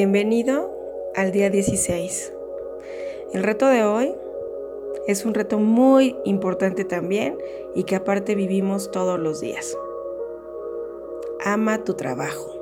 Bienvenido 0.00 0.70
al 1.16 1.32
día 1.32 1.50
16. 1.50 2.32
El 3.32 3.42
reto 3.42 3.66
de 3.66 3.82
hoy 3.82 4.14
es 5.08 5.24
un 5.24 5.34
reto 5.34 5.58
muy 5.58 6.14
importante 6.24 6.84
también 6.84 7.36
y 7.74 7.82
que 7.82 7.96
aparte 7.96 8.36
vivimos 8.36 8.92
todos 8.92 9.18
los 9.18 9.40
días. 9.40 9.76
Ama 11.44 11.82
tu 11.82 11.94
trabajo. 11.94 12.54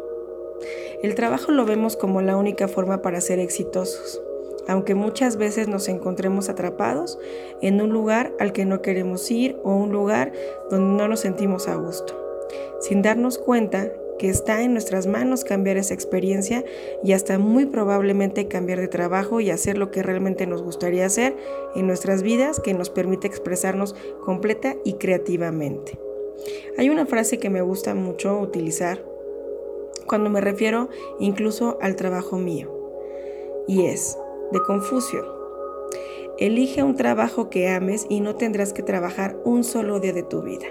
El 1.03 1.15
trabajo 1.15 1.53
lo 1.53 1.67
vemos 1.67 1.99
como 1.99 2.23
la 2.23 2.39
única 2.39 2.69
forma 2.69 3.03
para 3.03 3.21
ser 3.21 3.39
exitosos, 3.39 4.23
aunque 4.67 4.95
muchas 4.95 5.37
veces 5.37 5.69
nos 5.69 5.91
encontremos 5.91 6.49
atrapados 6.49 7.19
en 7.61 7.83
un 7.83 7.91
lugar 7.91 8.33
al 8.41 8.55
que 8.55 8.65
no 8.65 8.81
queremos 8.81 9.31
ir 9.31 9.59
o 9.63 9.75
un 9.75 9.93
lugar 9.93 10.33
donde 10.71 10.97
no 10.97 11.07
nos 11.07 11.21
sentimos 11.21 11.69
a 11.69 11.75
gusto, 11.75 12.15
sin 12.81 13.03
darnos 13.03 13.37
cuenta 13.37 13.93
que 14.19 14.29
está 14.29 14.63
en 14.63 14.73
nuestras 14.73 15.07
manos 15.07 15.45
cambiar 15.45 15.77
esa 15.77 15.95
experiencia 15.95 16.65
y 17.03 17.13
hasta 17.13 17.39
muy 17.39 17.67
probablemente 17.67 18.49
cambiar 18.49 18.81
de 18.81 18.89
trabajo 18.89 19.41
y 19.41 19.51
hacer 19.51 19.79
lo 19.79 19.91
que 19.91 20.03
realmente 20.03 20.47
nos 20.47 20.63
gustaría 20.63 21.07
hacer 21.07 21.37
en 21.75 21.87
nuestras 21.87 22.23
vidas 22.23 22.61
que 22.61 22.75
nos 22.75 22.91
permite 22.91 23.27
expresarnos 23.27 23.95
completa 24.25 24.77
y 24.85 24.95
creativamente. 24.95 25.99
Hay 26.79 26.91
una 26.91 27.07
frase 27.07 27.39
que 27.39 27.51
me 27.51 27.63
gusta 27.63 27.95
mucho 27.95 28.39
utilizar 28.39 29.05
cuando 30.07 30.31
me 30.31 30.41
refiero 30.41 30.89
incluso 31.19 31.79
al 31.81 31.97
trabajo 31.97 32.39
mío 32.39 32.71
y 33.67 33.87
es 33.87 34.19
de 34.53 34.61
Confucio. 34.61 35.25
Elige 36.39 36.83
un 36.83 36.97
trabajo 36.97 37.49
que 37.49 37.69
ames 37.69 38.07
y 38.09 38.21
no 38.21 38.37
tendrás 38.37 38.73
que 38.73 38.83
trabajar 38.83 39.37
un 39.45 39.65
solo 39.65 40.01
día 40.01 40.13
de 40.13 40.23
tu 40.23 40.43
vida. 40.43 40.67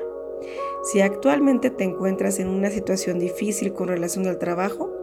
Si 0.85 1.01
actualmente 1.01 1.71
te 1.71 1.83
encuentras 1.83 2.37
en 2.37 2.47
una 2.47 2.69
situación 2.69 3.17
difícil 3.17 3.73
con 3.73 3.87
relación 3.87 4.27
al 4.27 4.37
trabajo, 4.37 4.93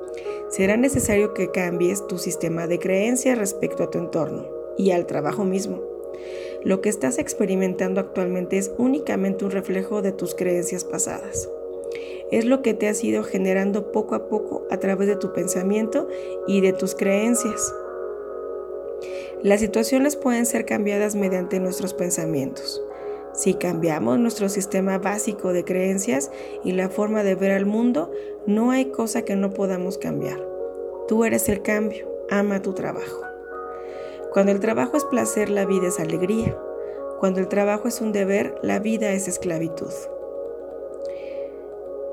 será 0.48 0.76
necesario 0.76 1.34
que 1.34 1.50
cambies 1.50 2.06
tu 2.06 2.18
sistema 2.18 2.68
de 2.68 2.78
creencias 2.78 3.36
respecto 3.36 3.82
a 3.82 3.90
tu 3.90 3.98
entorno 3.98 4.46
y 4.78 4.92
al 4.92 5.06
trabajo 5.06 5.44
mismo. 5.44 5.82
Lo 6.62 6.80
que 6.80 6.88
estás 6.88 7.18
experimentando 7.18 8.00
actualmente 8.00 8.58
es 8.58 8.70
únicamente 8.78 9.44
un 9.44 9.50
reflejo 9.50 10.02
de 10.02 10.12
tus 10.12 10.36
creencias 10.36 10.84
pasadas. 10.84 11.50
Es 12.30 12.44
lo 12.44 12.62
que 12.62 12.74
te 12.74 12.86
has 12.86 13.02
ido 13.02 13.24
generando 13.24 13.90
poco 13.90 14.14
a 14.14 14.28
poco 14.28 14.64
a 14.70 14.78
través 14.78 15.08
de 15.08 15.16
tu 15.16 15.32
pensamiento 15.32 16.06
y 16.46 16.60
de 16.60 16.72
tus 16.72 16.94
creencias. 16.94 17.74
Las 19.42 19.58
situaciones 19.58 20.14
pueden 20.14 20.46
ser 20.46 20.64
cambiadas 20.64 21.16
mediante 21.16 21.58
nuestros 21.58 21.92
pensamientos. 21.92 22.80
Si 23.34 23.54
cambiamos 23.54 24.18
nuestro 24.18 24.48
sistema 24.48 24.98
básico 24.98 25.52
de 25.52 25.64
creencias 25.64 26.30
y 26.64 26.72
la 26.72 26.88
forma 26.88 27.22
de 27.22 27.34
ver 27.34 27.52
al 27.52 27.66
mundo, 27.66 28.10
no 28.46 28.70
hay 28.70 28.86
cosa 28.86 29.22
que 29.22 29.36
no 29.36 29.50
podamos 29.50 29.96
cambiar. 29.96 30.38
Tú 31.08 31.24
eres 31.24 31.48
el 31.48 31.62
cambio, 31.62 32.06
ama 32.30 32.60
tu 32.60 32.74
trabajo. 32.74 33.22
Cuando 34.32 34.52
el 34.52 34.60
trabajo 34.60 34.96
es 34.96 35.04
placer, 35.04 35.50
la 35.50 35.64
vida 35.64 35.88
es 35.88 36.00
alegría. 36.00 36.56
Cuando 37.20 37.40
el 37.40 37.48
trabajo 37.48 37.88
es 37.88 38.00
un 38.00 38.12
deber, 38.12 38.54
la 38.62 38.78
vida 38.78 39.12
es 39.12 39.28
esclavitud. 39.28 39.92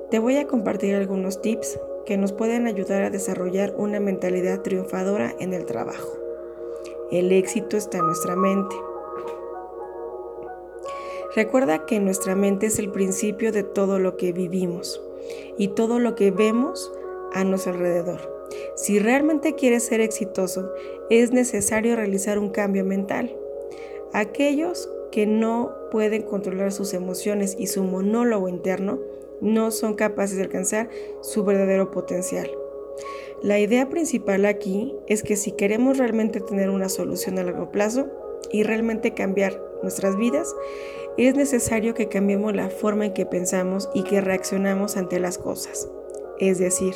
Te 0.09 0.19
voy 0.19 0.37
a 0.37 0.47
compartir 0.47 0.95
algunos 0.95 1.41
tips 1.41 1.79
que 2.05 2.17
nos 2.17 2.33
pueden 2.33 2.65
ayudar 2.65 3.03
a 3.03 3.09
desarrollar 3.09 3.73
una 3.77 3.99
mentalidad 3.99 4.61
triunfadora 4.61 5.35
en 5.39 5.53
el 5.53 5.65
trabajo. 5.65 6.17
El 7.11 7.31
éxito 7.31 7.77
está 7.77 7.99
en 7.99 8.07
nuestra 8.07 8.35
mente. 8.35 8.75
Recuerda 11.35 11.85
que 11.85 11.99
nuestra 11.99 12.35
mente 12.35 12.67
es 12.67 12.79
el 12.79 12.91
principio 12.91 13.51
de 13.51 13.63
todo 13.63 13.99
lo 13.99 14.17
que 14.17 14.33
vivimos 14.33 15.01
y 15.57 15.69
todo 15.69 15.99
lo 15.99 16.15
que 16.15 16.31
vemos 16.31 16.91
a 17.33 17.43
nuestro 17.43 17.73
alrededor. 17.73 18.47
Si 18.75 18.97
realmente 18.97 19.53
quieres 19.53 19.83
ser 19.83 20.01
exitoso, 20.01 20.71
es 21.11 21.31
necesario 21.31 21.95
realizar 21.95 22.39
un 22.39 22.49
cambio 22.49 22.83
mental. 22.83 23.35
Aquellos 24.11 24.89
que 25.11 25.27
no 25.27 25.71
pueden 25.91 26.23
controlar 26.23 26.71
sus 26.71 26.93
emociones 26.93 27.55
y 27.59 27.67
su 27.67 27.83
monólogo 27.83 28.49
interno 28.49 28.99
no 29.39 29.69
son 29.69 29.93
capaces 29.93 30.37
de 30.37 30.43
alcanzar 30.43 30.89
su 31.21 31.43
verdadero 31.43 31.91
potencial. 31.91 32.49
La 33.43 33.59
idea 33.59 33.87
principal 33.87 34.45
aquí 34.45 34.95
es 35.07 35.23
que 35.23 35.35
si 35.35 35.51
queremos 35.51 35.97
realmente 35.97 36.41
tener 36.41 36.69
una 36.69 36.89
solución 36.89 37.37
a 37.37 37.43
largo 37.43 37.71
plazo 37.71 38.07
y 38.51 38.63
realmente 38.63 39.13
cambiar 39.13 39.61
nuestras 39.81 40.17
vidas, 40.17 40.53
es 41.27 41.35
necesario 41.35 41.93
que 41.93 42.07
cambiemos 42.07 42.55
la 42.55 42.69
forma 42.69 43.07
en 43.07 43.13
que 43.13 43.25
pensamos 43.25 43.89
y 43.93 44.03
que 44.03 44.21
reaccionamos 44.21 44.95
ante 44.95 45.19
las 45.19 45.37
cosas. 45.37 45.89
Es 46.39 46.59
decir, 46.59 46.93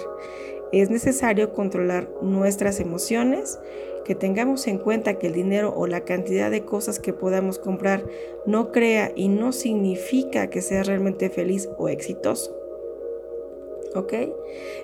es 0.72 0.90
necesario 0.90 1.52
controlar 1.54 2.10
nuestras 2.22 2.80
emociones, 2.80 3.60
que 4.06 4.16
tengamos 4.16 4.68
en 4.68 4.78
cuenta 4.78 5.20
que 5.20 5.28
el 5.28 5.34
dinero 5.34 5.74
o 5.76 5.88
la 5.88 6.02
cantidad 6.02 6.52
de 6.52 6.66
cosas 6.66 7.00
que 7.00 7.14
podamos 7.14 7.60
comprar 7.60 8.04
no 8.46 8.72
crea 8.72 9.12
y 9.16 9.30
no 9.30 9.52
significa 9.52 10.50
que 10.50 10.62
sea 10.62 10.84
realmente 10.84 11.30
feliz 11.30 11.70
o 11.78 11.90
exitoso. 11.90 12.56
¿Ok? 13.96 14.14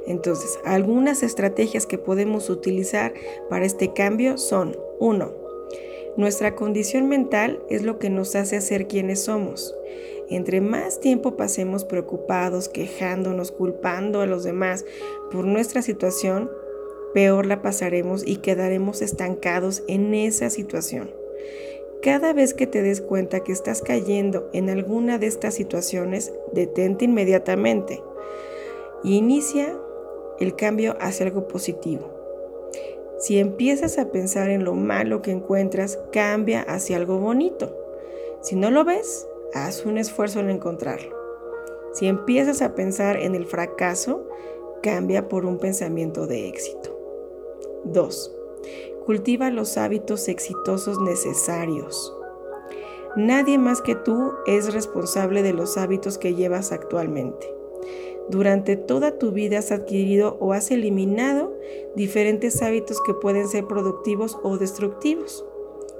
Entonces, 0.06 0.59
algunas 0.63 1.23
estrategias 1.23 1.85
que 1.85 1.97
podemos 1.97 2.50
utilizar 2.50 3.13
para 3.50 3.66
este 3.66 3.94
cambio 3.94 4.38
son 4.38 4.77
1 5.00 5.49
nuestra 6.18 6.56
condición 6.56 7.08
mental 7.08 7.59
es 7.70 7.84
lo 7.84 8.00
que 8.00 8.09
nos 8.09 8.36
hace 8.36 8.62
ser 8.62 8.88
quienes 8.88 9.24
somos. 9.24 9.75
Entre 10.30 10.62
más 10.62 11.00
tiempo 11.00 11.36
pasemos 11.38 11.86
preocupados, 11.86 12.70
quejándonos, 12.70 13.52
culpando 13.52 14.22
a 14.22 14.28
los 14.28 14.44
demás 14.44 14.86
por 15.31 15.46
nuestra 15.46 15.81
situación, 15.81 16.52
peor 17.14 17.46
la 17.46 17.62
pasaremos 17.62 18.25
y 18.25 18.38
quedaremos 18.38 19.02
estancados 19.02 19.84
en 19.88 20.14
esa 20.14 20.50
situación. 20.50 21.12
Cada 22.02 22.31
vez 22.31 22.53
que 22.53 22.68
te 22.68 22.81
des 22.81 23.02
cuenta 23.02 23.42
que 23.42 23.52
estás 23.52 23.81
cayendo 23.81 24.50
en 24.53 24.69
alguna 24.69 25.18
de 25.18 25.28
estas 25.28 25.56
situaciones, 25.56 26.31
detente 26.53 27.06
inmediatamente 27.06 28.02
y 29.03 29.18
inicia 29.18 29.78
el 30.40 30.56
cambio 30.56 30.96
hacia 31.00 31.25
algo 31.25 31.48
positivo. 31.48 32.19
Si 33.19 33.38
empiezas 33.38 33.97
a 33.97 34.12
pensar 34.12 34.50
en 34.50 34.63
lo 34.63 34.75
malo 34.75 35.22
que 35.22 35.31
encuentras, 35.31 36.00
cambia 36.13 36.62
hacia 36.62 36.96
algo 36.96 37.19
bonito. 37.19 37.75
Si 38.41 38.56
no 38.56 38.72
lo 38.72 38.85
ves, 38.85 39.28
haz 39.53 39.85
un 39.85 39.97
esfuerzo 39.97 40.40
en 40.40 40.50
encontrarlo. 40.50 41.18
Si 41.91 42.07
empiezas 42.07 42.62
a 42.62 42.75
pensar 42.75 43.18
en 43.18 43.35
el 43.35 43.46
fracaso, 43.46 44.25
cambia 44.81 45.28
por 45.28 45.46
un 45.46 45.57
pensamiento 45.57 46.28
de 46.28 46.47
éxito. 46.47 46.97
2. 47.84 48.35
Cultiva 49.06 49.50
los 49.50 49.78
hábitos 49.78 50.30
exitosos 50.30 51.01
necesarios. 51.01 52.16
Nadie 53.18 53.57
más 53.57 53.81
que 53.81 53.96
tú 53.96 54.31
es 54.46 54.74
responsable 54.74 55.44
de 55.44 55.51
los 55.51 55.78
hábitos 55.78 56.18
que 56.18 56.36
llevas 56.36 56.72
actualmente. 56.72 57.59
Durante 58.29 58.75
toda 58.75 59.17
tu 59.17 59.31
vida 59.31 59.57
has 59.57 59.72
adquirido 59.72 60.38
o 60.40 60.53
has 60.53 60.69
eliminado 60.69 61.51
diferentes 61.95 62.62
hábitos 62.62 63.01
que 63.01 63.16
pueden 63.16 63.47
ser 63.47 63.66
productivos 63.66 64.38
o 64.44 64.57
destructivos. 64.57 65.44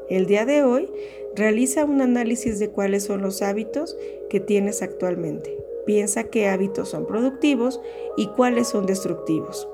El 0.10 0.28
día 0.28 0.46
de 0.46 0.64
hoy, 0.64 0.92
realiza 1.36 1.86
un 1.86 2.02
análisis 2.02 2.60
de 2.60 2.70
cuáles 2.70 3.04
son 3.04 3.24
los 3.24 3.42
hábitos 3.42 3.98
que 4.30 4.40
tienes 4.40 4.84
actualmente. 4.84 5.58
Piensa 5.88 6.26
qué 6.26 6.48
hábitos 6.48 6.90
son 6.90 7.08
productivos 7.08 7.82
y 8.16 8.28
cuáles 8.28 8.68
son 8.68 8.86
destructivos. 8.86 9.68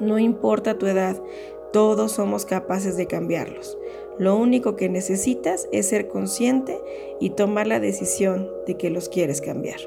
No 0.00 0.18
importa 0.18 0.78
tu 0.78 0.86
edad, 0.86 1.22
todos 1.72 2.12
somos 2.12 2.44
capaces 2.44 2.96
de 2.96 3.06
cambiarlos. 3.06 3.78
Lo 4.18 4.36
único 4.36 4.74
que 4.74 4.88
necesitas 4.88 5.68
es 5.70 5.86
ser 5.86 6.08
consciente 6.08 6.80
y 7.20 7.30
tomar 7.30 7.68
la 7.68 7.78
decisión 7.78 8.50
de 8.66 8.76
que 8.76 8.90
los 8.90 9.08
quieres 9.08 9.40
cambiar. 9.40 9.78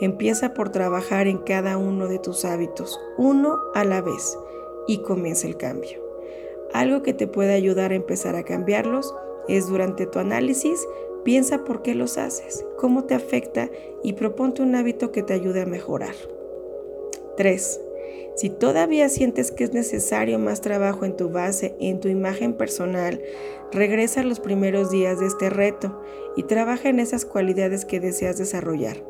Empieza 0.00 0.54
por 0.54 0.70
trabajar 0.70 1.26
en 1.26 1.38
cada 1.38 1.76
uno 1.76 2.08
de 2.08 2.18
tus 2.18 2.44
hábitos, 2.44 3.00
uno 3.18 3.58
a 3.74 3.84
la 3.84 4.00
vez, 4.00 4.38
y 4.86 4.98
comienza 4.98 5.46
el 5.46 5.56
cambio. 5.56 5.98
Algo 6.72 7.02
que 7.02 7.14
te 7.14 7.26
puede 7.26 7.52
ayudar 7.52 7.92
a 7.92 7.96
empezar 7.96 8.36
a 8.36 8.44
cambiarlos 8.44 9.14
es 9.48 9.66
durante 9.68 10.06
tu 10.06 10.18
análisis, 10.18 10.86
piensa 11.24 11.64
por 11.64 11.82
qué 11.82 11.94
los 11.94 12.18
haces, 12.18 12.64
cómo 12.78 13.04
te 13.04 13.14
afecta 13.14 13.70
y 14.02 14.14
proponte 14.14 14.62
un 14.62 14.74
hábito 14.74 15.12
que 15.12 15.22
te 15.22 15.34
ayude 15.34 15.62
a 15.62 15.66
mejorar. 15.66 16.14
3. 17.36 17.80
Si 18.36 18.48
todavía 18.48 19.08
sientes 19.08 19.50
que 19.50 19.64
es 19.64 19.72
necesario 19.72 20.38
más 20.38 20.60
trabajo 20.60 21.04
en 21.04 21.16
tu 21.16 21.30
base, 21.30 21.74
en 21.80 22.00
tu 22.00 22.08
imagen 22.08 22.54
personal, 22.54 23.20
regresa 23.72 24.20
a 24.20 24.24
los 24.24 24.40
primeros 24.40 24.90
días 24.90 25.20
de 25.20 25.26
este 25.26 25.50
reto 25.50 26.00
y 26.36 26.44
trabaja 26.44 26.88
en 26.88 27.00
esas 27.00 27.24
cualidades 27.24 27.84
que 27.84 28.00
deseas 28.00 28.38
desarrollar. 28.38 29.09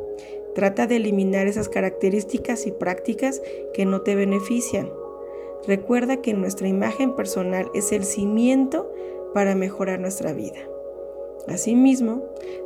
Trata 0.55 0.87
de 0.87 0.97
eliminar 0.97 1.47
esas 1.47 1.69
características 1.69 2.67
y 2.67 2.73
prácticas 2.73 3.41
que 3.73 3.87
no 3.87 4.03
te 4.03 4.15
benefician. 4.15 4.91
Recuerda 5.67 6.23
que 6.23 6.35
nuestra 6.35 6.69
imagen 6.69 7.15
personal 7.15 7.71
es 7.75 7.93
el 7.93 8.05
cimiento 8.05 8.91
para 9.35 9.55
mejorar 9.55 10.01
nuestra 10.01 10.33
vida. 10.33 10.59
Asimismo, 11.47 12.25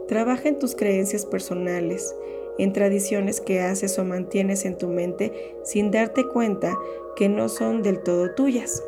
trabaja 0.09 0.49
en 0.49 0.59
tus 0.59 0.75
creencias 0.75 1.27
personales, 1.27 2.15
en 2.59 2.73
tradiciones 2.73 3.41
que 3.41 3.61
haces 3.61 3.99
o 3.99 4.05
mantienes 4.05 4.65
en 4.65 4.79
tu 4.79 4.89
mente 4.89 5.57
sin 5.63 5.91
darte 5.91 6.25
cuenta 6.27 6.77
que 7.17 7.29
no 7.29 7.49
son 7.49 7.83
del 7.83 8.01
todo 8.01 8.35
tuyas, 8.35 8.83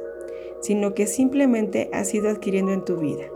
sino 0.60 0.94
que 0.94 1.06
simplemente 1.06 1.90
has 1.92 2.14
ido 2.14 2.28
adquiriendo 2.28 2.72
en 2.72 2.84
tu 2.84 2.96
vida. 2.96 3.30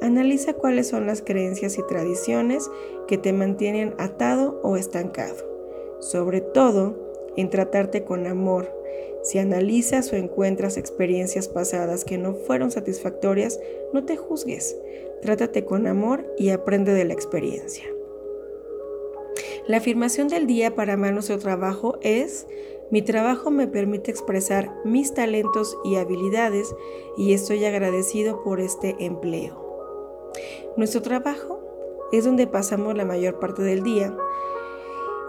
Analiza 0.00 0.54
cuáles 0.54 0.88
son 0.88 1.06
las 1.06 1.22
creencias 1.22 1.78
y 1.78 1.82
tradiciones 1.86 2.70
que 3.06 3.18
te 3.18 3.32
mantienen 3.32 3.94
atado 3.98 4.60
o 4.62 4.76
estancado. 4.76 5.36
Sobre 6.00 6.40
todo, 6.40 6.96
en 7.36 7.50
tratarte 7.50 8.04
con 8.04 8.26
amor. 8.26 8.72
Si 9.22 9.38
analizas 9.38 10.12
o 10.12 10.16
encuentras 10.16 10.76
experiencias 10.76 11.48
pasadas 11.48 12.04
que 12.04 12.18
no 12.18 12.34
fueron 12.34 12.70
satisfactorias, 12.70 13.60
no 13.92 14.04
te 14.04 14.16
juzgues. 14.16 14.76
Trátate 15.22 15.64
con 15.64 15.86
amor 15.86 16.32
y 16.38 16.50
aprende 16.50 16.94
de 16.94 17.04
la 17.04 17.14
experiencia. 17.14 17.84
La 19.66 19.78
afirmación 19.78 20.28
del 20.28 20.46
día 20.46 20.74
para 20.74 20.94
amar 20.94 21.12
nuestro 21.12 21.38
trabajo 21.38 21.98
es, 22.00 22.46
mi 22.90 23.02
trabajo 23.02 23.50
me 23.50 23.66
permite 23.66 24.10
expresar 24.10 24.72
mis 24.84 25.12
talentos 25.12 25.76
y 25.84 25.96
habilidades 25.96 26.74
y 27.18 27.34
estoy 27.34 27.64
agradecido 27.66 28.42
por 28.42 28.60
este 28.60 28.96
empleo. 29.00 29.67
Nuestro 30.76 31.02
trabajo 31.02 31.60
es 32.12 32.24
donde 32.24 32.46
pasamos 32.46 32.96
la 32.96 33.04
mayor 33.04 33.38
parte 33.38 33.62
del 33.62 33.82
día 33.82 34.16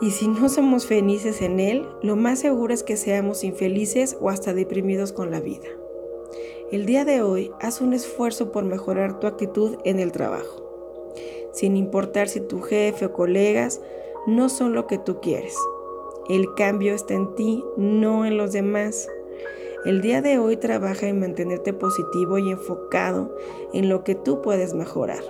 y 0.02 0.12
si 0.12 0.30
no 0.30 0.48
somos 0.48 0.86
felices 0.86 1.42
en 1.42 1.60
él, 1.60 1.86
lo 2.02 2.16
más 2.16 2.40
seguro 2.40 2.74
es 2.74 2.84
que 2.84 2.96
seamos 2.96 3.44
infelices 3.44 4.16
o 4.22 4.30
hasta 4.30 4.54
deprimidos 4.54 5.12
con 5.12 5.30
la 5.30 5.42
vida. 5.42 5.68
El 6.72 6.86
día 6.86 7.04
de 7.04 7.22
hoy 7.22 7.52
haz 7.60 7.82
un 7.82 7.94
esfuerzo 7.94 8.52
por 8.52 8.64
mejorar 8.64 9.20
tu 9.20 9.28
actitud 9.28 9.78
en 9.84 10.00
el 10.00 10.14
trabajo, 10.14 11.12
sin 11.52 11.76
importar 11.76 12.30
si 12.30 12.40
tu 12.40 12.62
jefe 12.62 13.08
o 13.08 13.14
colegas 13.14 13.82
no 14.26 14.48
son 14.48 14.74
lo 14.74 14.88
que 14.88 14.98
tú 14.98 15.20
quieres. 15.20 15.58
El 16.30 16.54
cambio 16.54 16.94
está 16.94 17.16
en 17.16 17.36
ti, 17.36 17.66
no 17.76 18.26
en 18.26 18.38
los 18.38 18.54
demás. 18.54 19.10
El 19.86 20.02
día 20.02 20.22
de 20.22 20.40
hoy 20.40 20.58
trabaja 20.58 21.08
en 21.08 21.22
mantenerte 21.22 21.72
positivo 21.72 22.38
y 22.38 22.52
enfocado 22.52 23.34
en 23.72 23.88
lo 23.88 24.04
que 24.04 24.14
tú 24.14 24.42
puedes 24.42 24.74
mejorar. 24.74 25.24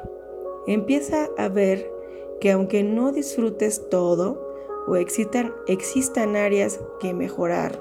Empieza 0.66 1.30
a 1.38 1.50
ver 1.50 1.92
que 2.42 2.52
aunque 2.52 2.82
no 2.82 3.12
disfrutes 3.12 3.88
todo, 3.90 4.50
o 4.88 4.96
existan, 4.96 5.54
existan 5.68 6.36
áreas 6.36 6.80
que 7.00 7.14
mejorar. 7.14 7.80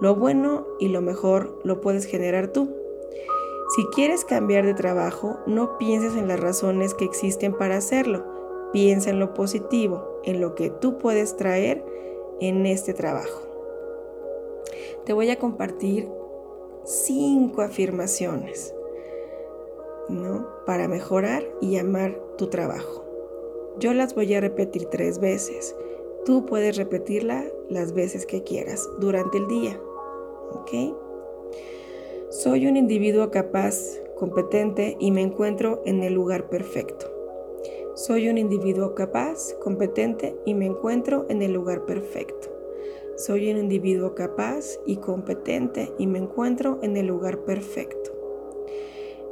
Lo 0.00 0.14
bueno 0.14 0.66
y 0.78 0.88
lo 0.88 1.00
mejor 1.00 1.58
lo 1.64 1.80
puedes 1.80 2.04
generar 2.04 2.48
tú. 2.48 2.68
Si 3.74 3.86
quieres 3.94 4.26
cambiar 4.26 4.66
de 4.66 4.74
trabajo, 4.74 5.38
no 5.46 5.78
pienses 5.78 6.16
en 6.16 6.28
las 6.28 6.38
razones 6.38 6.92
que 6.92 7.06
existen 7.06 7.54
para 7.54 7.78
hacerlo. 7.78 8.24
Piensa 8.74 9.08
en 9.08 9.20
lo 9.20 9.32
positivo, 9.32 10.20
en 10.24 10.42
lo 10.42 10.54
que 10.54 10.68
tú 10.68 10.98
puedes 10.98 11.38
traer 11.38 11.82
en 12.40 12.66
este 12.66 12.92
trabajo. 12.92 13.53
Te 15.04 15.12
voy 15.12 15.30
a 15.30 15.38
compartir 15.38 16.08
cinco 16.84 17.62
afirmaciones 17.62 18.74
¿no? 20.08 20.46
para 20.66 20.88
mejorar 20.88 21.44
y 21.60 21.76
amar 21.76 22.20
tu 22.36 22.48
trabajo. 22.48 23.04
Yo 23.78 23.92
las 23.92 24.14
voy 24.14 24.32
a 24.34 24.40
repetir 24.40 24.86
tres 24.86 25.18
veces. 25.18 25.74
Tú 26.24 26.46
puedes 26.46 26.76
repetirla 26.76 27.44
las 27.68 27.92
veces 27.92 28.24
que 28.26 28.42
quieras 28.42 28.88
durante 28.98 29.38
el 29.38 29.48
día. 29.48 29.80
Soy 32.30 32.66
un 32.66 32.76
individuo 32.76 33.30
capaz, 33.30 34.00
competente 34.16 34.96
y 34.98 35.10
me 35.10 35.22
encuentro 35.22 35.82
en 35.84 36.02
el 36.02 36.14
lugar 36.14 36.48
perfecto. 36.48 37.06
Soy 37.94 38.28
un 38.28 38.38
individuo 38.38 38.94
capaz, 38.94 39.54
competente 39.62 40.36
y 40.44 40.54
me 40.54 40.66
encuentro 40.66 41.26
en 41.28 41.42
el 41.42 41.52
lugar 41.52 41.84
perfecto. 41.84 42.33
Soy 43.26 43.50
un 43.50 43.56
individuo 43.56 44.14
capaz 44.14 44.78
y 44.84 44.96
competente 44.96 45.94
y 45.96 46.06
me 46.06 46.18
encuentro 46.18 46.78
en 46.82 46.98
el 46.98 47.06
lugar 47.06 47.38
perfecto. 47.38 48.12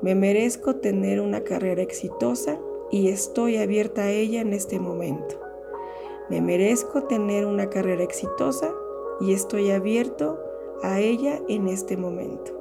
Me 0.01 0.15
merezco 0.15 0.77
tener 0.77 1.21
una 1.21 1.43
carrera 1.43 1.83
exitosa 1.83 2.59
y 2.91 3.09
estoy 3.09 3.59
abierta 3.59 4.05
a 4.05 4.11
ella 4.11 4.41
en 4.41 4.55
este 4.55 4.81
momento. 4.81 5.39
Me 6.31 6.41
merezco 6.41 7.03
tener 7.03 7.45
una 7.45 7.69
carrera 7.69 8.03
exitosa 8.03 8.73
y 9.21 9.35
estoy 9.35 9.71
abierto 9.71 10.41
a 10.83 10.99
ella 10.99 11.43
en 11.49 11.69
este 11.69 11.99
momento. 11.99 12.59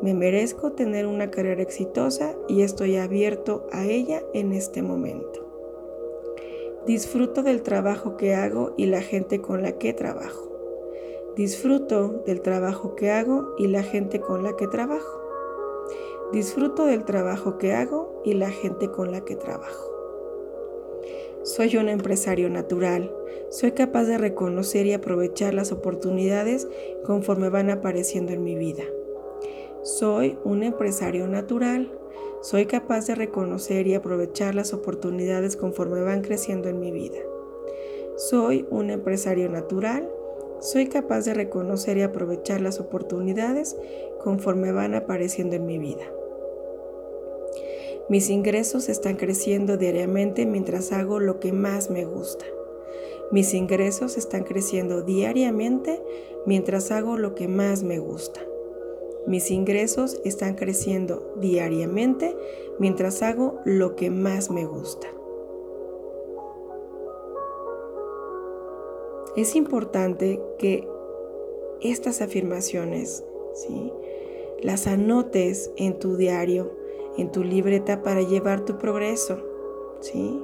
Me 0.00 0.14
merezco 0.14 0.72
tener 0.72 1.06
una 1.06 1.30
carrera 1.30 1.60
exitosa 1.60 2.36
y 2.48 2.62
estoy 2.62 2.96
abierto 2.96 3.66
a 3.70 3.84
ella 3.84 4.22
en 4.32 4.54
este 4.54 4.80
momento. 4.80 5.46
Disfruto 6.86 7.42
del 7.42 7.60
trabajo 7.60 8.16
que 8.16 8.34
hago 8.34 8.72
y 8.78 8.86
la 8.86 9.02
gente 9.02 9.42
con 9.42 9.60
la 9.60 9.76
que 9.76 9.92
trabajo. 9.92 10.53
Disfruto 11.36 12.22
del 12.26 12.42
trabajo 12.42 12.94
que 12.94 13.10
hago 13.10 13.56
y 13.58 13.66
la 13.66 13.82
gente 13.82 14.20
con 14.20 14.44
la 14.44 14.54
que 14.54 14.68
trabajo. 14.68 15.20
Disfruto 16.32 16.84
del 16.84 17.04
trabajo 17.04 17.58
que 17.58 17.72
hago 17.72 18.22
y 18.24 18.34
la 18.34 18.50
gente 18.50 18.92
con 18.92 19.10
la 19.10 19.24
que 19.24 19.34
trabajo. 19.34 19.90
Soy 21.42 21.76
un 21.76 21.88
empresario 21.88 22.48
natural. 22.50 23.12
Soy 23.50 23.72
capaz 23.72 24.04
de 24.04 24.16
reconocer 24.16 24.86
y 24.86 24.92
aprovechar 24.92 25.54
las 25.54 25.72
oportunidades 25.72 26.68
conforme 27.04 27.48
van 27.48 27.68
apareciendo 27.68 28.32
en 28.32 28.44
mi 28.44 28.54
vida. 28.54 28.84
Soy 29.82 30.38
un 30.44 30.62
empresario 30.62 31.26
natural. 31.26 31.90
Soy 32.42 32.66
capaz 32.66 33.08
de 33.08 33.16
reconocer 33.16 33.88
y 33.88 33.94
aprovechar 33.94 34.54
las 34.54 34.72
oportunidades 34.72 35.56
conforme 35.56 36.00
van 36.00 36.22
creciendo 36.22 36.68
en 36.68 36.78
mi 36.78 36.92
vida. 36.92 37.18
Soy 38.14 38.68
un 38.70 38.90
empresario 38.90 39.48
natural. 39.48 40.08
Soy 40.64 40.86
capaz 40.86 41.26
de 41.26 41.34
reconocer 41.34 41.98
y 41.98 42.02
aprovechar 42.02 42.62
las 42.62 42.80
oportunidades 42.80 43.76
conforme 44.22 44.72
van 44.72 44.94
apareciendo 44.94 45.56
en 45.56 45.66
mi 45.66 45.76
vida. 45.76 46.10
Mis 48.08 48.30
ingresos 48.30 48.88
están 48.88 49.16
creciendo 49.16 49.76
diariamente 49.76 50.46
mientras 50.46 50.90
hago 50.92 51.20
lo 51.20 51.38
que 51.38 51.52
más 51.52 51.90
me 51.90 52.06
gusta. 52.06 52.46
Mis 53.30 53.52
ingresos 53.52 54.16
están 54.16 54.44
creciendo 54.44 55.02
diariamente 55.02 56.02
mientras 56.46 56.90
hago 56.90 57.18
lo 57.18 57.34
que 57.34 57.46
más 57.46 57.82
me 57.82 57.98
gusta. 57.98 58.40
Mis 59.26 59.50
ingresos 59.50 60.18
están 60.24 60.54
creciendo 60.54 61.34
diariamente 61.42 62.34
mientras 62.78 63.20
hago 63.20 63.60
lo 63.66 63.96
que 63.96 64.08
más 64.08 64.50
me 64.50 64.64
gusta. 64.64 65.08
Es 69.36 69.56
importante 69.56 70.40
que 70.58 70.88
estas 71.80 72.20
afirmaciones, 72.20 73.24
¿sí? 73.54 73.92
las 74.62 74.86
anotes 74.86 75.70
en 75.76 75.98
tu 75.98 76.16
diario 76.16 76.84
en 77.16 77.30
tu 77.30 77.44
libreta 77.44 78.02
para 78.02 78.22
llevar 78.22 78.64
tu 78.64 78.76
progreso, 78.78 79.38
¿sí? 80.00 80.42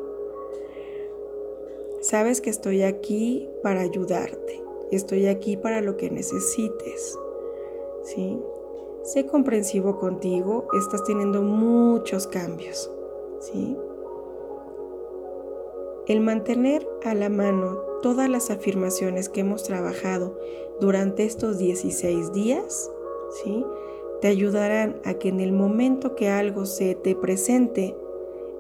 Sabes 2.00 2.40
que 2.40 2.50
estoy 2.50 2.82
aquí 2.82 3.48
para 3.62 3.80
ayudarte, 3.80 4.62
estoy 4.90 5.26
aquí 5.26 5.56
para 5.56 5.80
lo 5.80 5.96
que 5.96 6.10
necesites, 6.10 7.18
¿sí? 8.04 8.38
Sé 9.02 9.26
comprensivo 9.26 9.98
contigo, 9.98 10.68
estás 10.78 11.04
teniendo 11.04 11.42
muchos 11.42 12.26
cambios, 12.26 12.90
¿sí? 13.40 13.76
El 16.06 16.20
mantener 16.20 16.86
a 17.04 17.14
la 17.14 17.28
mano 17.28 17.89
todas 18.00 18.28
las 18.28 18.50
afirmaciones 18.50 19.28
que 19.28 19.40
hemos 19.40 19.62
trabajado 19.62 20.38
durante 20.80 21.24
estos 21.24 21.58
16 21.58 22.32
días, 22.32 22.90
¿sí? 23.42 23.64
te 24.20 24.28
ayudarán 24.28 25.00
a 25.04 25.14
que 25.14 25.28
en 25.28 25.40
el 25.40 25.52
momento 25.52 26.14
que 26.14 26.28
algo 26.28 26.66
se 26.66 26.94
te 26.94 27.14
presente, 27.14 27.96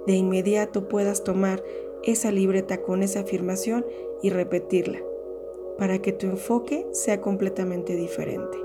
de 0.06 0.14
inmediato 0.14 0.88
puedas 0.88 1.24
tomar 1.24 1.62
esa 2.02 2.32
libreta 2.32 2.80
con 2.82 3.02
esa 3.02 3.20
afirmación 3.20 3.84
y 4.22 4.30
repetirla, 4.30 5.00
para 5.78 6.00
que 6.00 6.12
tu 6.12 6.26
enfoque 6.26 6.86
sea 6.92 7.20
completamente 7.20 7.94
diferente. 7.96 8.58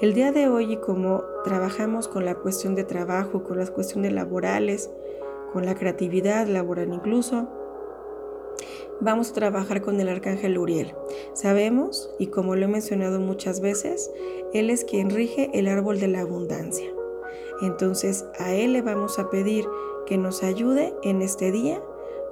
El 0.00 0.14
día 0.14 0.32
de 0.32 0.48
hoy, 0.48 0.72
y 0.72 0.76
como 0.78 1.22
trabajamos 1.44 2.08
con 2.08 2.24
la 2.24 2.34
cuestión 2.34 2.74
de 2.74 2.84
trabajo, 2.84 3.44
con 3.44 3.58
las 3.58 3.70
cuestiones 3.70 4.12
laborales, 4.12 4.90
con 5.52 5.66
la 5.66 5.74
creatividad 5.74 6.46
laboral 6.46 6.92
incluso, 6.92 7.48
vamos 9.02 9.30
a 9.30 9.34
trabajar 9.34 9.82
con 9.82 10.00
el 10.00 10.08
arcángel 10.08 10.58
Uriel. 10.58 10.94
Sabemos, 11.34 12.10
y 12.18 12.28
como 12.28 12.56
lo 12.56 12.64
he 12.64 12.68
mencionado 12.68 13.20
muchas 13.20 13.60
veces, 13.60 14.10
él 14.52 14.70
es 14.70 14.84
quien 14.84 15.10
rige 15.10 15.50
el 15.54 15.66
árbol 15.68 15.98
de 15.98 16.08
la 16.08 16.20
abundancia. 16.20 16.88
Entonces 17.60 18.24
a 18.38 18.54
Él 18.54 18.72
le 18.72 18.82
vamos 18.82 19.18
a 19.18 19.30
pedir 19.30 19.66
que 20.06 20.18
nos 20.18 20.42
ayude 20.42 20.94
en 21.02 21.22
este 21.22 21.52
día 21.52 21.82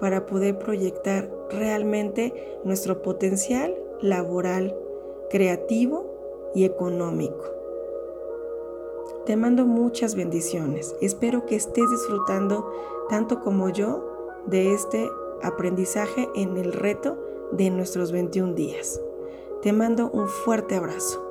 para 0.01 0.27
poder 0.27 0.59
proyectar 0.59 1.31
realmente 1.51 2.59
nuestro 2.65 3.03
potencial 3.03 3.77
laboral, 4.01 4.77
creativo 5.31 6.51
y 6.55 6.65
económico. 6.65 7.45
Te 9.27 9.37
mando 9.37 9.67
muchas 9.67 10.15
bendiciones. 10.15 10.97
Espero 11.01 11.47
que 11.47 11.57
estés 11.57 11.89
disfrutando 11.91 12.73
tanto 13.09 13.41
como 13.41 13.69
yo 13.69 14.41
de 14.47 14.73
este 14.73 15.09
aprendizaje 15.43 16.29
en 16.35 16.57
el 16.57 16.73
reto 16.73 17.19
de 17.53 17.71
nuestros 17.71 18.13
21 18.13 18.55
días. 18.55 19.01
Te 19.63 19.73
mando 19.73 20.11
un 20.11 20.29
fuerte 20.29 20.77
abrazo. 20.77 21.30